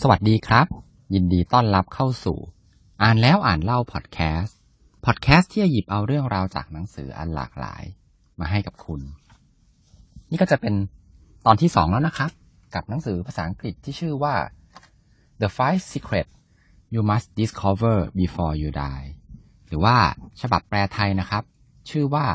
[0.00, 0.66] สวัสดีครับ
[1.14, 2.38] ยินดีต้อนรับเข้าสู่
[3.02, 4.58] อ่านแล้วอ่านเล่าพอดแคสต์
[5.04, 7.82] พอดแคสต์ที่จะหยิบเอาเรื่องราวจากหนังสืออันหลากหลาย
[8.40, 9.00] มาให้กับคุณ
[10.30, 10.74] นี่ก็จะเป็น
[11.46, 12.30] ตอนที่สองแล้วนะครับ
[12.74, 14.34] กับหนังสือภาษาอังกฤษที่ชื่อว่า
[15.40, 16.32] The Five Secrets
[16.94, 19.06] You Must Discover Before You Die
[19.66, 19.96] หรือว่า
[20.40, 21.42] ฉบับแปลไทยนะครับ
[21.90, 22.26] ชื่อว่า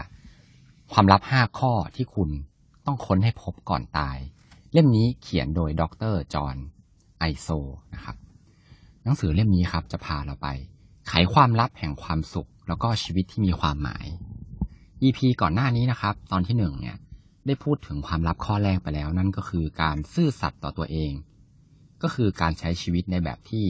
[0.92, 2.30] ความลับห้าข้อที่คุณ
[2.86, 4.18] ต้องค้นให้พบก่อนตาย
[4.72, 5.84] เล่มนี้เขียนโดยด
[6.14, 6.58] รจอห์น
[7.20, 7.48] ไอโซ
[7.94, 8.16] นะครับ
[9.04, 10.48] หนังสือเล่มนี้ครับจะพาเราไป
[11.08, 14.06] ไขความลับแห่งความสุข แล้วก็ชีวิตที่มีความหมาย
[15.04, 16.98] EP ก่อนหน้านี้นะครับ ตอนที่หนึ่งเนี่ย
[17.46, 21.12] ได้พูดถึงความลับข้อแรกไปแล้ว นั่นก็คือการซื่อสัตย์ต่อตัวเอง
[22.04, 23.66] ก็คือการใช้ชีวิตในแบบที่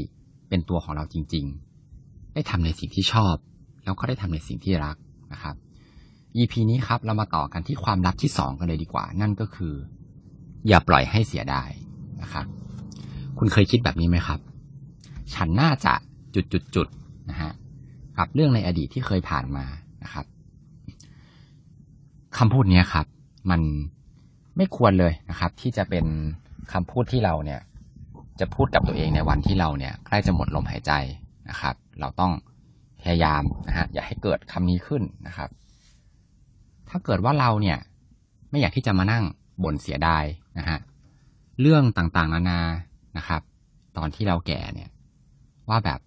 [0.50, 1.46] เป็นตัวของเราจริง
[1.90, 3.36] ๆ ได้ทำในสิ่งที่ชอบ
[3.84, 4.98] แล้วก็ได้ทำในสิ่งที่รัก
[5.34, 5.56] นะครับ
[6.38, 9.74] EP นี้ครับเรามาต่อกันที่ความลับที่สองกันเลยดีกว่า นั่นก็คือ
[10.68, 11.72] อย่าปล่อยให้เสียดาย
[12.22, 12.46] นะครับ
[13.40, 14.40] คุณเคยคิดแบบนี้ไหมครับ
[15.34, 15.94] ฉันน่าจะ
[16.36, 16.88] จุดจุดจุด
[17.30, 17.52] นะฮะ
[18.18, 19.66] กับเรื่องในอดีตที่เคยผ่านมา
[20.04, 20.26] นะครับ
[22.38, 23.06] คำพูดนี้ครับ
[23.50, 23.62] มัน
[24.58, 26.06] ไม่ควรเลยนะครับ ที่จะเป็น
[26.74, 27.62] คำพูดที่เราเนี่ย
[28.40, 30.92] จะพูดกับตัวเองในวันที่เราเนี่ย ใกล้จะหมดลมหายใจ
[31.50, 32.32] นะครับ เราต้อง
[33.02, 35.50] พยายามนะฮะอย่าให้เกิดคำนี้ขึ้นนะครับ
[36.90, 37.78] ถ้าเกิดว่าเราเนี่ย
[38.50, 39.24] ไม่อยากที่จะมานั่ง
[39.64, 40.24] บ่นเสียดาย
[40.58, 40.80] นะฮะ
[41.62, 42.62] เรื่องต่างๆ นานา
[43.18, 43.42] นะครับ
[43.98, 44.90] ตอนที่เราแก่เนี่ย
[45.70, 46.00] ว่าแบบ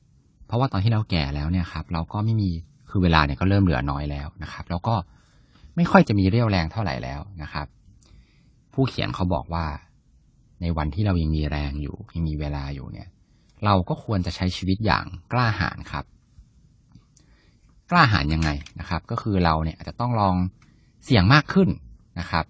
[0.47, 2.50] เพราะว่าตอนที่เราแก่แล้วเนี่ยครับ เราก็ไม่มี
[2.91, 4.94] คือเวลาเนี่ยก็เริ่มเหลือน้อยแล้วนะครับ แล้วก็
[5.77, 7.66] ไม่ค่อยจะมีเรี่ยวแรงเท่าไหร่แล้วนะครับ
[8.75, 9.66] ผู้เขียนเขาบอกว่า
[10.61, 13.08] ในวันที่เรายังมีแรงอยู่ยังมีเวลาอยู่เนี่ย
[13.64, 16.05] เราก็ควรจะใช้ชีวิตอย่างกล้าหาญครับ
[17.91, 18.50] กล้าหาญยังไง
[18.81, 20.36] นะครับ ก็คือเราเนี่ยอาจจะต้องลอง
[21.05, 21.69] เสี่ยงมากขึ้น
[22.19, 22.44] นะครับ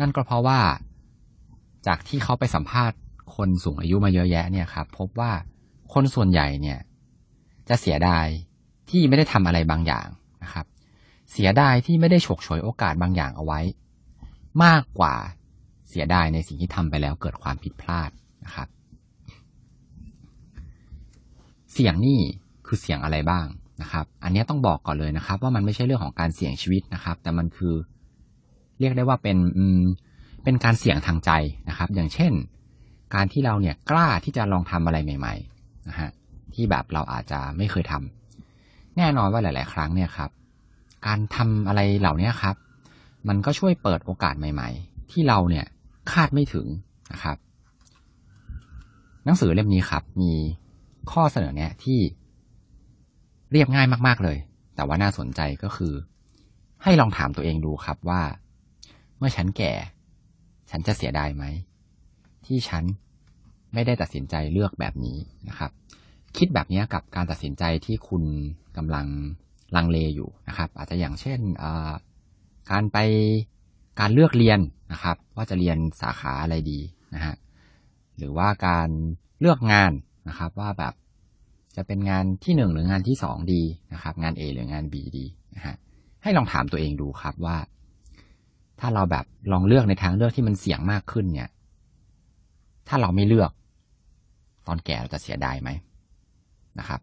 [0.00, 0.60] นั่นก็เพราะว่า
[1.86, 2.96] จากที่เขาไปสัมภาษณ์
[3.36, 5.32] คนสูงอายุมาเยอะแยะเนี่ยครับ พบว่า
[5.92, 6.78] คนส่วนใหญ่เนี่ย
[7.68, 8.26] จะเสียดาย
[8.90, 10.08] ที่ไม่ได้ทำอะไรบางอย่าง
[10.42, 10.66] นะครับ
[11.32, 13.60] เสียดายที่ไม่ได้ฉกฉวยโอกาสบางอย่างเอาไว้
[14.64, 15.14] มากกว่า
[15.88, 18.10] เสียดายในสิ่งที่ทำไปแล้วเกิดความผิดพลาด
[18.44, 18.68] นะครับ
[21.72, 22.20] เสี่ยงนี่
[22.66, 23.46] คือเสี่ยงอะไรบ้าง
[23.82, 27.74] นะครับ อันนี้ต้องบอกก่อนเลยนะครับ ว่ามันไม่ใช่เรื่องของการเสี่ยงชีวิตนะครับ แต่มันคือ
[28.78, 29.38] เรียกได้ว่าเป็น
[30.44, 31.30] เป็นการเสี่ยงทางใจ
[31.68, 32.32] นะครับ อย่างเช่น
[33.14, 36.10] การที่เราเนี่ยกล้าที่จะลองทำอะไรใหม่ๆนะฮะ
[36.54, 40.30] ที่แบบเราอาจจะไม่เคยทำแน่นอนว่าหลาย ๆ ครั้งเนี่ยครับ
[41.06, 42.56] การทำอะไรเหล่านี้ครับ
[43.28, 45.66] มันก็ช่วยเปิดโอกาสใหม่ ๆ ที่เราเนี่ย
[46.12, 46.66] คาดไม่ถึง
[47.12, 47.36] นะครับ
[49.24, 50.32] หนังสือเล่มนี้ครับ มี
[51.12, 52.00] ข้อเสนอเนี่ยที่
[53.52, 54.38] เรียบง่ายมาก ๆ เลย
[54.74, 55.94] แต่ว่าน่าสนใจก็คือ
[56.82, 58.22] ให้ลองถามตัวเองดูครับว่า
[59.18, 59.72] เมื่อฉันแก่
[60.70, 61.44] ฉันจะเสียดายไหม
[62.46, 62.84] ที่ฉัน
[63.74, 65.70] ไม่ได้ตัดสินใจเลือกแบบนี้นะครับ
[66.36, 68.24] คิดแบบนี้กับการตัดสินใจที่คุณ
[68.76, 69.06] กำลัง
[69.76, 71.40] ลังเลอยู่นะครับ อาจจะอย่างเช่น
[72.70, 72.98] การไป
[74.00, 74.60] การเลือกเรียน
[74.92, 76.80] นะครับ ว่าจะเรียนสาขาอะไรดี
[77.14, 77.34] นะฮะ
[78.16, 78.88] หรือว่าการ
[79.40, 79.92] เลือกงาน
[80.28, 80.94] นะครับ ว่าแบบ
[81.76, 85.24] จะเป็นงานที่หนึ่งหรืองานที่สองดีนะครับ งาน A หรืองาน B ดี
[85.56, 85.76] นะฮะ
[86.22, 87.56] ให้ลองถามตัวเองดูครับว่า
[88.80, 91.48] ถ้าเราแบบลองเลือกในทางเลือกที่มันเสี่ยงมากขึ้นเนี่ย
[92.88, 93.50] ถ้าเราไม่เลือก
[94.66, 95.70] ตอนแก่เราจะเสียดายไหม
[96.78, 97.00] นะครับ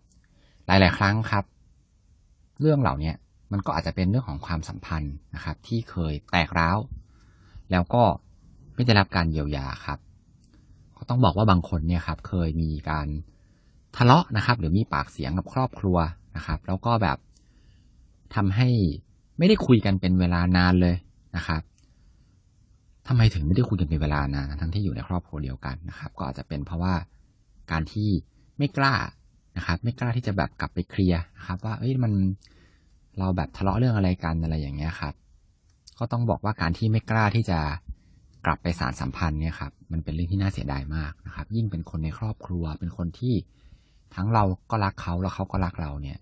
[0.65, 1.43] หลาย ๆ ครั้งครับ
[2.59, 3.11] เรื่องเหล่านี้
[3.51, 6.77] มันก็อาจจะเป็นเรื่องของความสัมพันธ์นะครับ ที่เคยแตกร้าว
[7.71, 8.03] แล้วก็
[8.75, 9.99] ไม่ได้รับการเยียวยาครับ
[10.93, 13.07] เขาต้องบอกว่าบางคนเนี่ยครับ เคยมีการ
[13.97, 15.97] ทะเลาะนะครับ หรือมีปากเสียงกับครอบครัว
[16.35, 17.17] นะครับ แล้วก็แบบ
[18.35, 18.69] ทำให้
[19.37, 20.95] ไม่ได้คุยกันเป็นเวลานานเลย
[21.35, 21.61] นะครับ
[23.07, 26.93] ทำไมถึงไม่ได้คุยกันเป็นเวลานานทั้งที่อยู่ในครอบครัวเดียวกันนะครับ ก็อาจจะเป็นเพราะว่า
[27.71, 28.09] การที่
[28.57, 28.93] ไม่กล้า
[29.57, 32.13] นะครับ ไม่กล้าที่จะแบบกลับไปเคลียร์นะครับ ว่าเอ้ยมัน
[33.19, 35.13] เราแบบทะเลาะเรื่องอะไรกันอะไรอย่างเงี้ยครับ
[35.99, 37.59] ก็ต้องบอกว่าการที่ไม่กล้าที่จะ
[38.45, 43.35] กลับไปสารสัมพันธ์เนี่ยครับมันเป็นเรื่องที่น่าเสียดายมากนะครับ ยิ่งเป็นคนในครอบครัว เป็นคนที่
[44.15, 46.17] ทั้งเราก็รักเขาแล้วเขาก็รักเราเนี่ย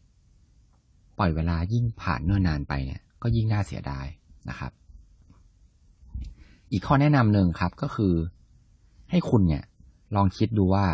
[1.17, 4.05] ปล่อยเวลายิ่งผ่านเนิ่นนานไปเนี่ย ก็ยิ่งน่าเสียดาย
[4.49, 4.71] นะครับ
[6.71, 8.13] อีกข้อแนะนำหนึ่งครับก็คือ
[9.09, 9.63] ให้คุณเนี่ย
[10.15, 10.85] ลองคิดดูว่า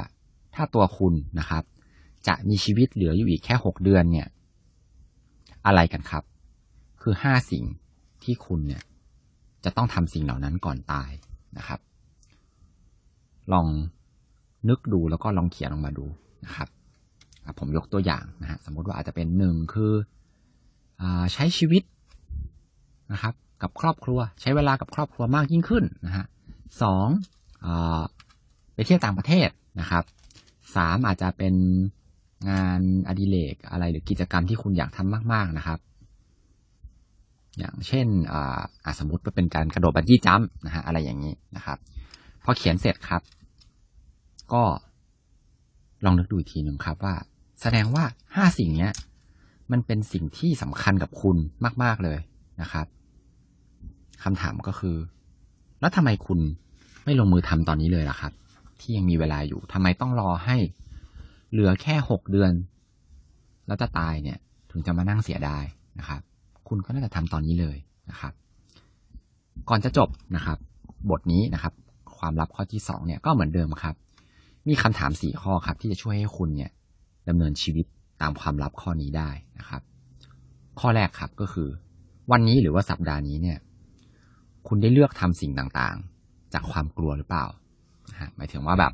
[0.55, 1.63] ถ้าตัวคุณนะครับ
[2.27, 4.27] จะมีชีวิตเหลืออยู่อีกแค่หกเดือนเนี่ย
[5.65, 6.23] อะไรกันครับ
[7.01, 7.65] คือห้าสิ่ง
[8.23, 8.83] ที่คุณเนี่ย
[9.63, 11.11] จะต้องทำสิ่งเหล่านั้นก่อนตาย
[11.57, 11.79] นะครับ
[13.53, 13.67] ลอง
[14.69, 16.05] นึกดูแล้วก็ลองเขียนลงมาดู
[16.45, 16.67] นะครับ
[17.59, 19.93] ผมยกตัวอย่างนะฮะสมมติว่าอาจจะเป็นหนึ่งคือ
[21.01, 21.03] อ
[21.33, 21.83] ใช้ชีวิต
[23.11, 23.33] นะครับ
[23.63, 26.25] กับครอบครัว ใช้เวลากับครอบครัวมากยิ่งขึ้นนะฮะ
[26.81, 27.07] สอง
[27.65, 27.67] อ
[28.73, 29.49] ไปเที่ยวต่างประเทศ
[29.79, 30.03] นะครับ
[30.75, 31.55] สามอาจจะเป็น
[32.49, 35.79] งานอดิเรกอะไรหรือกิจกรรมที่คุณอยากทำมาก ๆนะครับ
[37.57, 41.77] อย่างเช่นอ่าสมมติว่าเป็นการกระโดดบันจี้จัมป์นะฮะอะไรอย่างนี้นะครับ
[42.43, 43.21] พอเขียนเสร็จครับ
[44.53, 44.63] ก็
[46.05, 47.15] ลองนึกดูอีกทีหนึ่งครับว่า
[47.61, 48.03] แสดงว่า
[48.35, 48.91] ห้าสิ่งเนี้ย
[49.71, 51.37] มันเป็นสิ่งที่สำคัญกับคุณ
[51.83, 52.19] มาก ๆเลย
[52.61, 52.85] นะครับ
[54.23, 54.97] คำถามก็คือ
[55.79, 56.39] แล้วทำไมคุณ
[57.05, 58.33] ไม่ลงมือทำตอนนี้เลยล่ะครับ
[58.79, 60.57] ที่ยังมีเวลาอยู่ทำไมต้องรอให้
[61.51, 62.51] เหลือแค่หกเดือน
[63.67, 64.37] แล้วจะตายเนี่ย
[64.71, 65.63] ถึงจะมานั่งเสียดาย
[65.99, 66.21] นะครับ
[66.67, 67.77] คุณก็น่าจะทำตอนนี้เลย
[68.09, 68.33] นะครับ
[69.69, 70.57] ก่อนจะจบนะครับ
[71.09, 71.73] บทนี้นะครับ
[72.17, 73.95] ความลับข้อที่สองเนี่ยก็เหมือนเดิมครับ
[74.67, 76.71] มีคำถามสี่ข้อครับ ที่จะช่วยให้คุณเนี่ย
[77.29, 77.85] ดำเนินชีวิต
[78.21, 79.81] ตามความลับข้อนี้ได้นะครับ
[80.79, 81.69] ข้อแรกครับก็คือ
[82.31, 83.57] วันนี้หรือว่าสัปดาห์นี้เนี่ย
[84.67, 87.45] คุณได้เลือกทำสิ่งต่างๆ จากความกลัวหรือเปล่า
[88.35, 88.93] หมายถึงว่าแบบ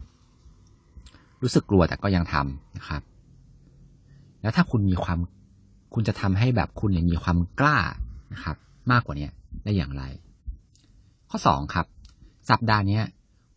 [1.41, 3.01] รู้สึกกลัวแต่ก็ยังทำนะครับ
[4.41, 5.19] แล้วถ้าคุณมีความ
[5.93, 7.77] คุณจะทำให้แบบคุณเนี่ยมีความกล้า
[8.33, 8.55] นะครับ
[8.91, 9.29] มากกว่านี้
[9.63, 10.03] ได้อย่างไร
[11.29, 11.85] ข้อสองครับ
[12.49, 12.99] สัปดาห์นี้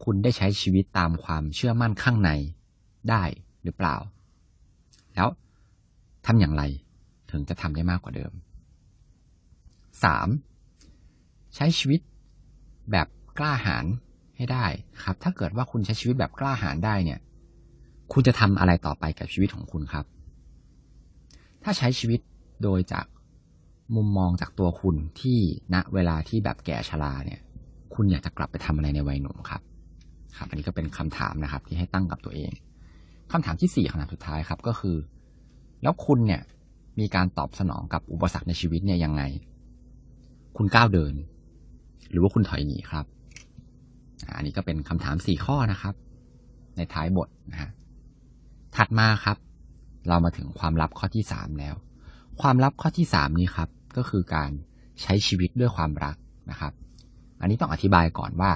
[0.05, 2.31] คุณได้ใช้ชีวิตตามความเชื่อมั่นข้างใน
[3.11, 3.23] ได้
[3.65, 3.97] หรือเปล่า
[5.15, 5.29] แล้ว
[6.27, 6.63] ทำอย่างไร
[7.31, 8.33] ถึงจะทำได้มากกว่าเดิม
[10.05, 10.29] สาม
[11.57, 12.01] ใช้ชีวิต
[12.91, 13.07] แบบ
[13.39, 13.85] กล้าหาญ
[14.37, 14.67] ให้ได้
[15.03, 17.21] ครับ ถ้าเกิดว่าคุณใช้ชีวิตแบบกล้าหาญได้เนี่ย
[18.13, 20.05] คุณจะทำอะไรต่อไปกับชีวิตของคุณครับ
[21.63, 22.21] ถ้าใช้ชีวิต
[22.63, 23.07] โดยจาก
[23.97, 25.39] มุมมองจากตัวคุณที่
[25.75, 27.41] ณเวลาที่แบบแก่ชราเนี่ย
[27.95, 29.63] คุณอยากจะกลับไปทำอะไรในวัยหนุ่มครับ
[30.37, 32.53] ครับ อันนี้ก็เป็นคำถามนะครับ ที่ให้ตั้งกับตัวเอง
[33.33, 34.97] คำถามที่สี่คำถามสุดท้ายครับ ก็คือ
[35.83, 36.43] แล้วคุณเนี่ย
[36.99, 39.23] มีการตอบสนองกับอุปสรรคในชีวิตเนี่ยยังไง
[40.57, 41.15] คุณก้าวเดิน
[42.11, 43.05] หรือว่าคุณถอยหนีครับ
[44.37, 45.95] อันนี้ก็เป็นคำถามสี่ข้อนะครับ
[46.77, 47.71] ในท้ายบทนะฮะ
[48.77, 49.37] ถัดมาครับ
[50.09, 51.75] เรามาถึงความลับข้อที่สามแล้ว
[52.41, 54.51] ความลับข้อที่สามนี้ครับ ก็คือการ
[55.03, 56.17] ใช้ชีวิตด้วยความรัก
[56.51, 56.73] นะครับ
[57.41, 58.51] อันนี้ต้องอธิบายก่อนว่า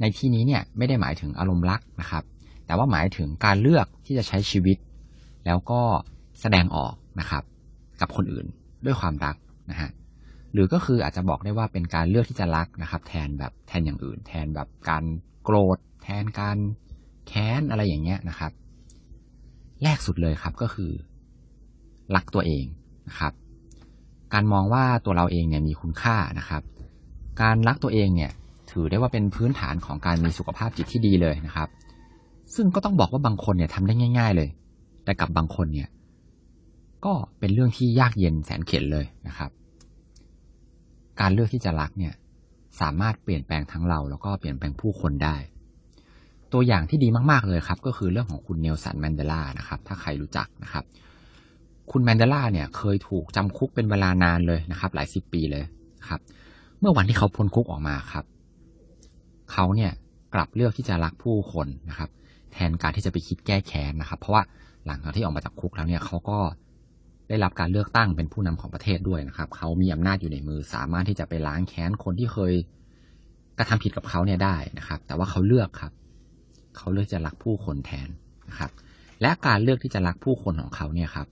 [0.00, 2.24] ในที่นี้เนี่ยไม่ได้หมายถึงอารมณ์รักนะครับ
[2.66, 4.76] แต่ว่าหมายถึงการเลือกที่จะใช้ชีวิต
[5.46, 5.80] แล้วก็
[6.40, 7.42] แสดงออกนะครับ
[8.00, 8.46] กับคนอื่น
[8.84, 9.36] ด้วยความรัก
[9.70, 9.90] นะฮะ
[10.52, 15.04] หรือก็คืออาจจะบอกได้ว่าเป็นการเลือกที่จะรักนะครับ แทนแบบแทนอย่างอื่น แทนแบบการ
[15.44, 16.58] โกรธ แทนการ
[17.28, 18.52] แค้นอะไรอย่างเงี้ยนะครับ
[19.82, 20.90] แรกสุดเลยครับก็คือ
[22.16, 22.64] รักตัวเอง
[23.08, 23.32] นะครับ
[24.34, 26.62] การมองว่าตัวเราเองเนี่ยมีคุณค่านะครับ
[27.42, 28.32] การรักตัวเองเนี่ย
[28.70, 31.68] ถือได้ว่าเป็นพื้นฐานของการมีสุขภาพจิตที่ดีเลยนะครับ
[32.54, 34.48] ซึ่งก็ต้องบอกว่าบางคนเนี่ยทำได้ง่าย ๆ เลย
[35.04, 35.88] แต่กับบางคนเนี่ย
[37.04, 39.50] ก็เป็นเรื่องที่ยากเย็นแสนเข็ญเลยนะครับ
[41.22, 42.14] การเลือกที่จะรักเนี่ย
[42.80, 45.36] สามารถเปลี่ยนแปลงทั้งเรา แล้วก็เปลี่ยนแปลงผู้คนได้
[46.52, 50.84] ตัวอย่างที่ดีมากๆเลยครับ ก็คือเรื่องของคุณเนลสันแมนเดลานะครับ ถ้าใครรู้จักนะครับ
[51.90, 55.64] คุณแมนเดลาเนี่ยเคยถูกจำคุกเป็นเวลานานเลยนะครับ หลายสิบปีเลย
[56.08, 56.20] ครับ
[56.78, 58.24] เมื่อวันที่เขาพ้นคุกออกมาครับ
[59.52, 59.90] เขาเนี่ย
[60.34, 62.10] กลับเลือกที่จะรักผู้คนนะครับ
[62.52, 64.42] แทนการที่จะไปคิดแก้แค้นนะครับ เพราะว่า
[64.86, 66.38] หลังจากที่ออกมาจากคุกแล้วเนี่ยเขาก็
[67.32, 72.54] ได้รับการเลือกตั้งเป็นผู้นำของประเทศด้วยนะครับ เขามีอำนาจอยู่ในมือสามารถที่จะไปล้างแค้นคนที่เคย
[73.58, 75.92] กระทำผิดกับเขาเนี่ยได้นะครับ แต่ว่าเขาเลือกครับ
[76.76, 78.08] เขาเลือกจะรักผู้คนแทน
[78.48, 78.70] นะครับ
[79.22, 81.26] และการเลือกที่จะรักผู้คนของเขาเนี่ยครับ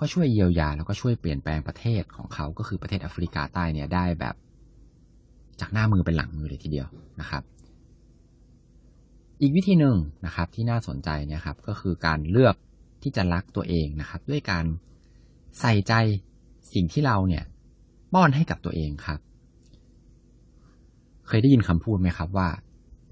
[0.00, 4.34] ก็ช่วยเยียวยาแล้วก็ช่วยเปลี่ยนแปลงประเทศของเขาก็คือประเทศแอฟริกาใต้เนี่ยได้แบบ
[5.60, 6.86] จากหน้ามือเป็นหลังมือเลยทีเดียว
[7.20, 7.42] นะครับ
[9.40, 12.54] อีกวิธีหนึ่งนะครับที่น่าสนใจเนี่ยครับก็คือการเลือก
[13.02, 14.64] ที่จะรักตัวเองนะครับ ด้วยการ
[15.60, 15.92] ใส่ใจ
[16.72, 17.44] สิ่งที่เราเนี่ย
[18.14, 19.20] ป้อนให้กับตัวเองครับ
[21.26, 22.48] เคยได้ยินคำพูดไหมครับว่า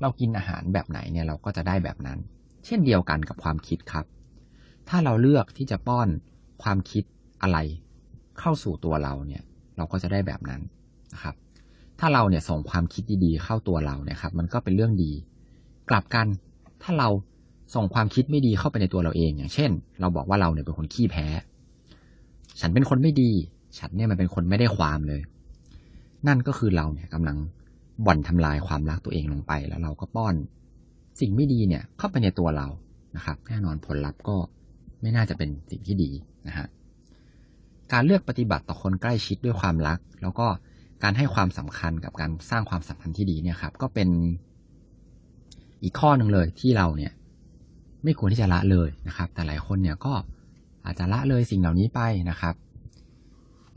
[0.01, 2.19] เรากินอาหารแบบไหนเนี่ยเราก็จะได้แบบนั้น
[2.67, 4.05] เช่นเดียวกันกับความคิดครับ
[4.89, 6.09] ถ้าเราเลือกที่จะป้อน
[6.63, 7.05] ความคิด
[7.43, 7.59] อะไร
[8.39, 9.43] เข้าสู่ตัวเราเนี่ย
[9.77, 10.61] เราก็จะได้แบบนั้น
[11.13, 11.35] นะครับ
[12.01, 15.13] ถ้าเราเนี่ยส่งความคิดดีๆเข้าตัวเราเนี่ยครับ มันก็เป็นเรื่องดี
[15.91, 16.27] กลับกัน
[16.83, 17.09] ถ้าเรา
[17.75, 19.71] ส่งความคิดไม่ดีเข้าไปในตัวเราเอง อย่างเช่น
[20.01, 21.27] เราบอกว่าเราเนี่ยเป็นคนขี้แพ้
[22.61, 23.31] ฉันเป็นคนไม่ดี
[23.79, 25.21] ฉันเนี่ยมันเป็นคนไม่ได้ความเลย
[26.27, 27.37] นั่นก็คือเราเนี่ยกำลัง
[28.07, 30.35] บ่อนทำลายความรักตัวเองลงไป แล้วเราก็ป้อน
[31.21, 32.69] สิ่งไม่ดีเนี่ย เข้าไปในตัวเรา
[33.17, 34.37] นะครับ แน่นอนผลลัพธ์ก็
[35.01, 36.11] ไม่น่าจะเป็นสิ่งที่ดี
[36.49, 36.67] นะฮะ
[37.93, 40.47] การเลือกปฏิบัติต่อคนใกล้ชิดด้วยความรัก แล้วก็
[41.03, 44.09] การให้ความสำคัญกับการสร้างความสัมพันธ์ที่ดีเนี่ยครับ ก็เป็น
[45.83, 47.13] อีกข้อหนึ่งเลยที่เราเนี่ย
[48.05, 50.13] ไม่ควรที่จะละเลยนะครับ แต่หลายคนเนี่ยก็
[50.85, 52.55] อาจจะละเลยสิ่งเหล่านี้ไปนะครับ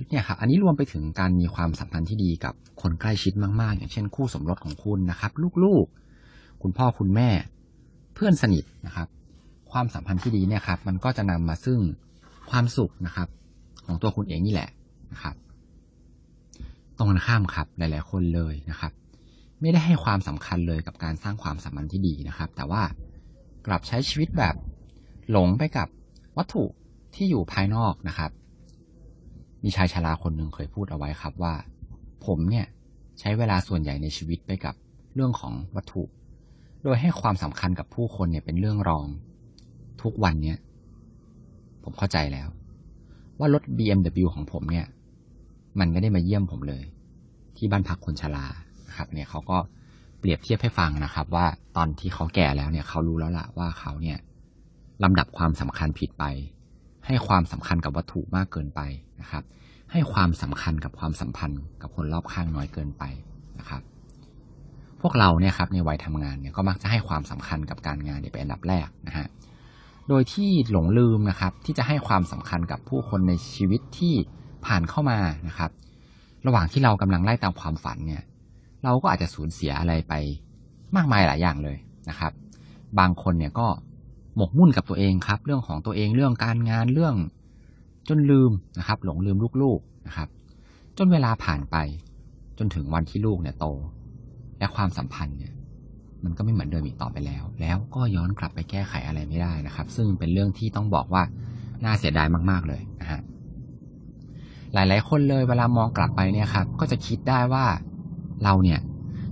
[0.09, 5.31] เนี่ยครับ อันนี้รวมไปถึงการมีความสัมพันธ์ที่ดีกับคนใกล้ชิดมาก ๆ อย่างเช่นคู่สมรสของคุณนะครับ
[5.63, 7.29] ลูกๆ คุณพ่อคุณแม่
[8.15, 9.07] เพื่อนสนิทนะครับ
[9.71, 11.79] ความสัมพันธ์ที่ดีเนี่ยครับ มันก็จะนำมาซึ่ง
[12.49, 13.27] ความสุขนะครับ
[13.85, 14.69] ของตัวคุณเองนี่แหละ
[15.11, 15.35] นะครับ
[16.97, 18.91] ตรงกันข้ามครับหลาย ๆ คนเลยนะครับ
[19.61, 22.83] ไม่ได้ให้ความสำคัญเลยกับการสร้างความสัมพันธ์ที่ดีนะครับ แต่ว่า
[23.67, 24.55] กลับใช้ชีวิตแบบ
[25.31, 25.87] หลงไปกับ
[26.37, 26.63] วัตถุ
[27.15, 28.31] ที่อยู่ภายนอกนะครับ
[29.63, 31.53] มีชายชราคนหนึ่งเคยพูดเอาไว้ครับว่า
[32.25, 32.65] ผมเนี่ย
[33.19, 34.75] ใช้เวลาส่วนใหญ่ในชีวิตไปกับ
[35.15, 36.03] เรื่องของวัตถุ
[36.83, 39.05] โดยให้ความสำคัญกับผู้คนเนี่ยเป็นเรื่องรอง
[40.01, 40.57] ทุกวันเนี้ย
[41.83, 42.47] ผมเข้าใจแล้ว
[43.39, 44.85] ว่ารถ BMW ของผมเนี่ย
[45.79, 46.83] มันไม่ได้มาเยี่ยมผมเลย
[47.57, 48.45] ที่บ้านพักคนชรา
[48.97, 49.57] ครับ เนี่ยเขาก็
[50.19, 51.45] เปรียบเทียบให้ฟังนะครับ ว่า
[51.77, 54.17] ตอนที่เขาแก่แล้วเนี่ยเขารู้แล้วล่ะว่าเขาเนี่ย
[55.03, 56.23] ลำดับความสำคัญผิดไป
[57.07, 58.81] ให้ความสำคัญกับวัตถุมากเกินไป
[59.21, 59.43] นะครับ
[59.91, 63.03] ให้ความสำคัญกับความสัมพันธ์กับคนรอบข้างน้อยเกินไป
[63.59, 63.81] นะครับ
[65.01, 69.27] พวกเราเนี่ยครับในวัยทำงานเนี่ยก็มักจะให้ความสำคัญกับการงานเนี่ยเป็นอันดับแรกนะฮะ
[70.09, 74.13] โดยที่หลงลืมนะครับ ที่จะให้ความสำคัญกับผู้คนในชีวิตที่
[74.65, 75.71] ผ่านเข้ามานะครับ
[76.45, 78.23] ระหว่างที่เรากำลังไล่ตามความฝันเนี่ย
[78.83, 80.13] เราก็อาจจะสูญเสียอะไรไป
[80.95, 81.77] มากมายหลายอย่างเลย
[82.09, 82.31] นะครับ
[82.99, 83.67] บางคนเนี่ยก็
[84.37, 87.15] หมกมุ่นกับตัวเองครับ เรื่องของตัวเองเรื่องการงานเรื่อง
[88.07, 90.27] จนลืมนะครับ หลงลืมลูกๆนะครับ
[90.97, 91.77] จนเวลาผ่านไป
[92.57, 93.65] จนถึงวันที่ลูกเนี่ยโต
[94.59, 95.53] และความสัมพันธ์เนี่ย
[96.23, 101.23] มันก็ไม่เหมือนเดิมอีกต่อไปแล้ว แล้วก็ย้อนกลับไปแก้ไขอะไรไม่ได้นะครับ ซึ่งเป็นเรื่องที่ต้องบอกว่า
[101.83, 103.21] น่าเสียดายมาก ๆเลยนะฮะ
[104.73, 107.65] หลาย ๆ คนเลยเวลามองกลับไปเนี่ยครับ ก็จะคิดได้ว่า
[108.43, 108.79] เราเนี่ย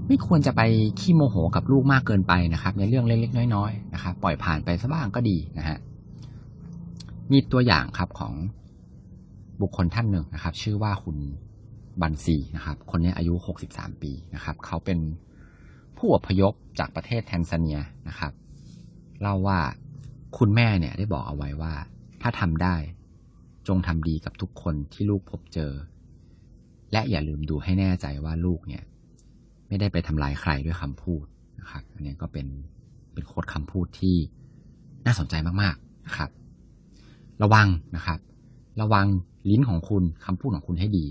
[0.07, 0.61] ไม่ควรจะไป
[0.99, 5.77] ขี้โมโหกับลูกมากเกินไปนะครับ ในเรื่องเล็กๆ น้อยๆนะครับปล่อยผ่านไปซะบ้างก็ดีนะฮะ
[7.31, 8.33] มีตัวอย่างครับของ
[9.61, 11.17] บุคคลท่านหนึ่งนะครับ ชื่อว่าคุณ
[12.01, 13.33] บันซีนะครับ คนนี้อายุ
[13.67, 14.99] 63 ปีนะครับ เขาเป็น
[15.97, 18.33] ผู้อพยพจากประเทศแทนซาเนียนะครับ
[19.21, 19.59] เล่าว่า
[20.37, 21.73] คุณแม่เนี่ยได้บอกเอาไว้ว่า
[22.21, 22.75] ถ้าทำได้
[23.67, 25.71] จงทำดีกับทุกคนที่ลูกพบเจอ
[26.91, 28.83] และอย่าลืมดูให้แน่ใจว่าลูกเนี่ย
[29.73, 31.25] ไม่ได้ไปทำลายใครด้วยคำพูด
[31.59, 32.47] นะครับ อันนี้ก็เป็น
[33.13, 34.15] เป็นโค้ดคำพูดที่
[35.05, 36.29] น่าสนใจมากๆนะครับ
[37.43, 38.19] ระวังนะครับ
[38.81, 39.07] ระวัง
[39.49, 41.05] ลิ้นของคุณคำพูดของคุณให้ดี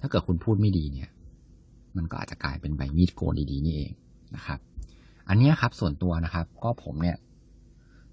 [0.00, 1.10] ถ้าเกิดคุณพูดไม่ดีเนี่ย
[1.96, 3.92] มันก็อาจจะกลายเป็นใบมีดโกนดีๆนี่เอง
[4.36, 4.58] นะครับ
[5.28, 7.16] อันนี้ครับส่วนตัวนะครับ ก็ผมเนี่ย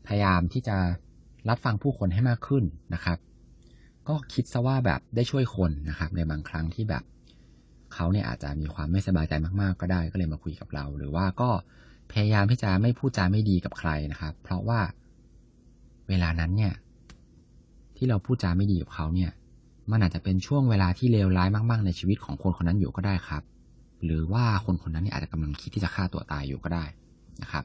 [0.06, 0.78] พยายามที่จะ
[1.50, 3.18] รับฟังผู้คนให้มากขึ้นนะครับ
[4.08, 7.04] ก็คิดซะว่าแบบได้ช่วยคนนะครับ ในบางครั้งที่แบบ
[7.94, 11.50] เขาเนี่ยอาจจะมีความไม่สบายใจมากๆ ก็ได้ก็เลยมาคุยกับเรา หรือว่าก็
[12.12, 14.80] พยายามที่จะไม่พูดจาไม่ดีกับใครนะครับ เพราะว่า
[16.10, 16.74] เวลานั้นเนี่ย
[17.98, 19.32] ที่เราพูดจาไม่ดีกับเขาเนี่ย
[19.92, 23.44] มันอาจจะเป็นช่วงเวลาที่เลวร้ายมาก ๆ ในชีวิตของคนคนนั้นอยู่ก็ได้ครับ
[24.04, 26.86] หรือว่าคนคนนั้นเนี่ยอาจจะกำลังคิดที่จะฆ่าตัวตายอยู่ก็ได้
[27.42, 27.64] นะครับ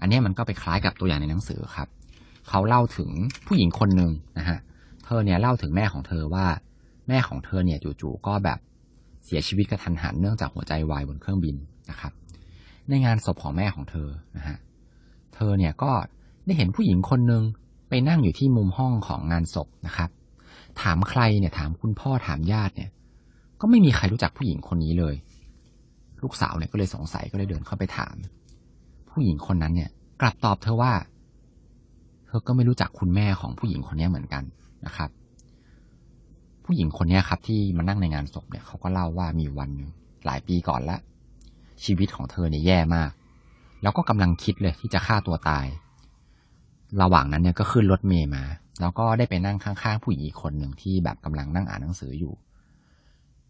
[0.00, 1.88] อันนี้มันก็ไปคล้ายกับตัวอย่างในหนังสือครับ
[2.48, 3.10] เขาเล่าถึง
[3.46, 4.58] ผู้หญิงคนหนึ่งนะฮะ
[5.04, 6.46] เธอเนี่ยเล่าถึงแม่ของเธอว่า
[7.08, 8.58] แม่ของเธอเนี่ยจู่ๆก็แบบ
[9.28, 11.56] เสียชีวิตกระทันหันเนื่องจากหัวใจวายบนเครื่องบิน
[11.90, 12.12] นะครับ
[12.88, 14.58] ในงานศพของแม่ของเธอนะฮะ
[15.34, 15.92] เธอเนี่ยก็
[16.46, 17.42] ได้เห็นผู้หญิงคนหนึ่ง
[17.88, 20.10] ไปนั่งอยู่ที่มุมห้องของงานศพนะครับ
[20.82, 22.90] ถามใครเนี่ยถามคุณพ่อถามญาติเนี่ย
[23.60, 25.14] ก็ไม่มีใครรู้จักผู้หญิงคนนี้เลย
[26.22, 28.14] ลูกสาวเนี่ยก็เลยสงสัยก็เลยเดินเข้าไปถาม
[29.10, 30.92] ผู้หญิงคนนั้นเนี่ย กลับตอบเธอว่า
[32.26, 34.42] เธอก็ไม่รู้จักคุณแม่ของผู้หญิงคนนี้เหมือนกัน
[34.86, 35.10] นะครับ
[36.70, 39.70] ผู้หญิงคนนี้ครับที่มานั่งในงานศพเนี่ยเขาก็เล่าว่ามีวัน
[40.24, 40.98] หลายปีก่อนละ
[41.84, 43.10] ชีวิตของเธอเนี่ยแย่มาก
[43.82, 45.66] แล้วก็กำลังคิดเลยที่จะฆ่าตัวตาย
[47.02, 48.44] ระหว่างนั้นเนี่ยก็ขึ้นรถเมย์มา
[48.80, 52.32] แล้วก็ได้ไปนั่งข้างๆผู้หญิงคนหนึ่งที่แบบกำลังนั่งอ่านหนังสืออยู่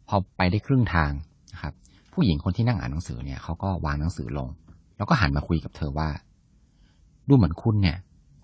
[0.09, 1.13] พอไปได้ครึ่งทาง
[1.53, 1.73] นะครับ
[2.13, 4.49] ผู้หญิงคนที่นั่งอ่านหนังสือเนี่ยเขาก็วางหนังสือลง
[4.97, 6.09] แล้วก็หันมาคุยกับเธอว่า
[7.29, 7.97] ดูเหมือนคุณเนี่ย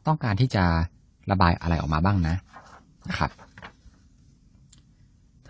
[0.07, 0.65] ต้องการที่จะ
[1.31, 2.37] ระบายอะไรออกมาบ้างนะ
[3.09, 3.31] นะครับ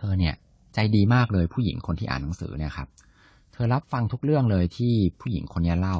[0.08, 0.34] อเนี่ย
[0.74, 2.88] ใจดีมากเลยผู้หญิงคนที่อ่านหนังสือเนี่ยครับ
[3.52, 5.96] เธอรับฟังทุกเรื่องเลยที่ผู้หญิงคนนี้เล่า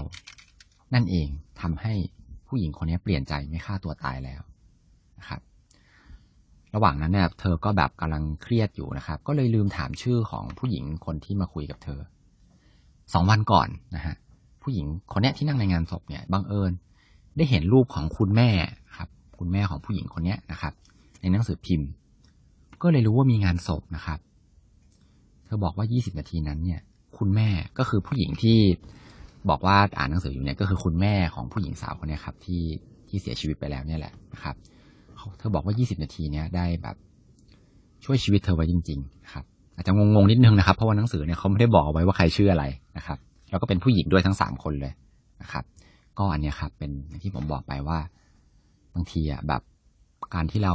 [0.95, 1.29] นั่นเอง
[1.61, 1.95] ทำให้
[2.49, 4.43] ผู้หญิงคนนี้เปลี่ยนใจไม่ฆ่าตัวตายแล้ว
[5.19, 5.41] นะครับ
[6.75, 12.01] ระหว่างนั้นเนี่ยเธอก็แบบกำลังเครียดอยู่นะครับ ก็เลยลืมถามชื่อของผู้หญิงคนที่มาคุยกับเธอ
[13.13, 14.15] สองวันก่อนนะฮะ
[14.63, 16.73] ผู้หญิงคนนี้ที่นั่งในงานศพเนี่ยบังเอิญ
[17.37, 18.51] ได้เห็นรูปของคุณแม่
[18.97, 19.09] ครับ
[19.39, 20.73] คุณแม่ของผู้หญิงคนนี้นะครับ
[21.21, 21.89] ในหนังสือพิมพ์
[22.85, 24.19] ก็เลยรู้ว่ามีงานศพนะครับ
[25.45, 26.81] เธอบอกว่า 20 นาทีนั้นเนี่ย
[27.19, 27.49] คุณแม่
[27.79, 28.59] ก็คือผู้หญิงที่
[29.51, 32.63] บอกว่าอ่านหนังสืออยู่เนี่ยก็คือคุณแม่ของผู้หญิงสาวคนนี้ครับที่
[33.09, 34.55] ที่เสียชีวิตไปแล้วเนี่ยแหละนะครับ
[35.39, 36.97] เธอบอกว่า 20 นาทีเนี่ยได้แบบ
[38.05, 39.45] ช่วยชีวิตเธอไว้จริง ๆ ครับ
[39.77, 42.65] อาจจะงงๆนิดนึงนะครับ เพราะว่าหนังสือเนี่ยเขาไม่ได้บอกเอาไว้ว่าใครชื่ออะไร
[42.97, 43.19] นะครับ
[43.51, 44.93] แล้วก็เป็นผู้หญิงด้วยทั้งสามคนเลย
[45.43, 45.65] นะครับ
[46.19, 46.91] ก็อันเนี้ยครับ เป็น
[47.23, 47.99] ที่ผมบอกไปว่า
[48.95, 49.63] บางทีอะแบบ
[50.35, 50.75] การที่เรา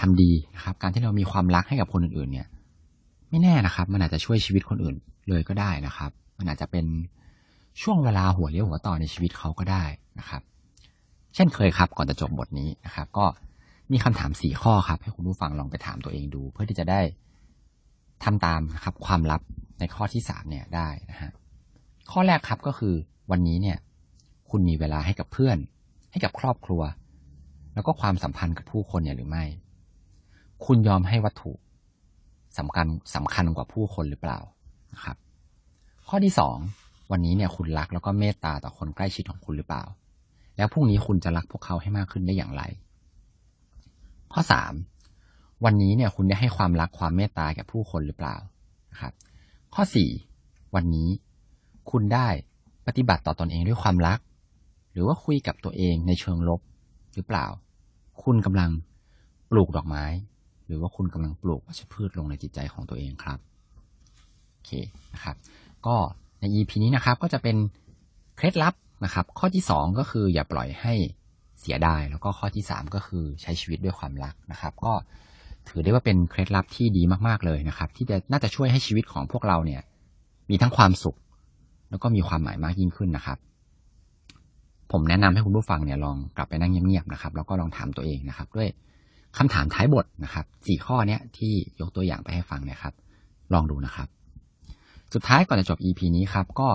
[0.00, 2.46] ทำดีนะครับ การที่เรามีความรักให้กับคนอื่นๆ เนี่ย
[3.30, 4.96] ไม่แน่นะครับ มันอาจจะช่วยชีวิตคนอื่น
[5.28, 6.86] เลยก็ได้นะครับ มันอาจจะเป็น
[7.82, 9.84] ช่วงเวลาหัวเลี้ยวหัวต่อในชีวิตเขาก็ได้
[10.18, 10.42] นะครับ
[11.34, 13.24] เช่นเคยครับ ก่อนจะจบบทนี้นะครับ ก็
[13.92, 17.00] มีคำถามสี่ข้อครับ ให้คุณผู้ฟังลองไปถามตัวเองดู เพื่อที่จะได้
[18.24, 19.40] ทำตามนะครับ ความลับ
[19.78, 21.30] ในข้อที่สามเนี่ยได้นะฮะ
[22.10, 22.94] ข้อแรกครับก็คือ
[23.30, 23.78] วันนี้เนี่ย
[24.50, 25.58] คุณมีเวลาให้กับเพื่อน
[26.12, 26.82] ให้กับครอบครัว
[27.74, 29.44] แล้วก็ความสัมพันธ์กับผู้คนเนี่ยหรือไม่
[30.66, 31.52] คุณยอมให้วัตถุ
[32.58, 34.38] สำคัญสำคัญกว่าผู้คนหรือเปล่า
[34.92, 35.16] นะครับ
[36.08, 36.56] ข้อที่สอง
[37.10, 39.84] วันนี้เนี่ยคุณรักแล้วก็เมตตาต่อคนใกล้ชิดของคุณหรือเปล่า
[40.56, 42.62] แล้วพรุ่งนี้คุณจะรักพวกเขาให้มากขึ้นได้อย่างไร
[44.32, 44.72] ข้อสาม
[45.64, 48.36] วันนี้เนี่ยคุณได้ให้ความรักความเมตตาแก่ผู้คนหรือเปล่า
[48.90, 49.12] นะครับ
[49.74, 50.10] ข้อสี่
[50.74, 51.08] วันนี้
[51.90, 52.28] คุณได้
[52.86, 54.18] ปฏิบัติต่อตอนเองด้วยความรัก
[54.92, 56.60] หรือว่าคุยกับตัวเองในเชิงลบ
[57.14, 57.46] หรือเปล่า
[58.22, 58.70] คุณกำลัง
[59.50, 60.04] ปลูกดอกไม้
[60.66, 63.38] หรือว่าคุณกำลังปลูกวัชพืชลงในจิตใจของตัวเองครับ
[64.52, 64.70] โอเค
[65.14, 65.36] นะครับ
[65.86, 65.96] ก็
[66.40, 67.56] ใน EP นี้นะครับก็จะเป็น
[68.36, 70.94] เคล็ดลับนะครับ ข้อที่สองก็คืออย่าปล่อยให้
[71.60, 74.92] เสียดายแล้วก็ข้อที่สามก็คือใช้ชีวิตด้วยความรักนะครับ ก็
[75.68, 79.82] ถือได้ว่าเป็นเคล็ดลับที่ดีมาก ๆ เลยนะครับ ที่จะน่าจะช่วยให้ชีวิตของพวกเราเนี่ย
[80.50, 81.16] มีทั้งความสุข
[81.90, 83.38] แล้วก็มีความหมายมากยิ่งขึ้นนะครับ
[84.92, 88.68] ผมแนะนำให้คุณผู้ฟังเนี่ยลองกลับไปนั่งเงียบๆนะครับ แล้วก็ลองถามตัวเองนะครับ ด้วย
[89.38, 92.94] คำถามท้ายบทนะครับสี่ข้อเนี้ยที่ยกตัวอย่างไปให้ฟังเนี่ยครับ
[93.52, 94.08] ลองดูนะครับ
[95.14, 96.68] สุดท้ายก่อนจะจบ EP นี้ครับ ก็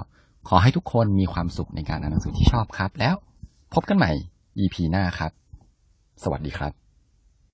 [0.50, 3.16] ขอให้ทุกคนมีความสุขในการอ่านหนังสือที่ชอบครับ แล้ว
[3.74, 4.12] พบกันใหม่
[4.60, 5.32] EP หน้าครับ
[6.24, 6.89] สวัสดีครับ